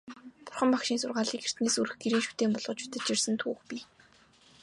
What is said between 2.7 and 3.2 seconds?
шүтэж